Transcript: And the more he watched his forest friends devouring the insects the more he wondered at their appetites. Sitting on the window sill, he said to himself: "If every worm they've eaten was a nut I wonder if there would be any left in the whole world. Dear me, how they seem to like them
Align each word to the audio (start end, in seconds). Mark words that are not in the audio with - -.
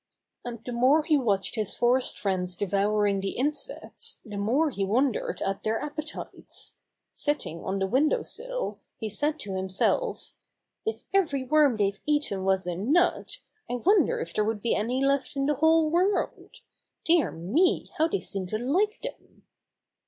And 0.43 0.63
the 0.65 0.71
more 0.71 1.03
he 1.03 1.15
watched 1.15 1.53
his 1.53 1.75
forest 1.75 2.17
friends 2.17 2.57
devouring 2.57 3.21
the 3.21 3.33
insects 3.37 4.19
the 4.25 4.35
more 4.39 4.71
he 4.71 4.83
wondered 4.83 5.43
at 5.43 5.61
their 5.61 5.79
appetites. 5.79 6.77
Sitting 7.11 7.63
on 7.63 7.77
the 7.77 7.85
window 7.85 8.23
sill, 8.23 8.79
he 8.97 9.09
said 9.09 9.37
to 9.41 9.55
himself: 9.55 10.33
"If 10.87 11.03
every 11.13 11.43
worm 11.43 11.77
they've 11.77 11.99
eaten 12.07 12.43
was 12.43 12.65
a 12.65 12.73
nut 12.73 13.41
I 13.69 13.75
wonder 13.75 14.19
if 14.19 14.33
there 14.33 14.43
would 14.43 14.63
be 14.63 14.73
any 14.73 15.05
left 15.05 15.35
in 15.35 15.45
the 15.45 15.53
whole 15.53 15.91
world. 15.91 16.61
Dear 17.05 17.29
me, 17.29 17.91
how 17.99 18.07
they 18.07 18.21
seem 18.21 18.47
to 18.47 18.57
like 18.57 19.01
them 19.03 19.43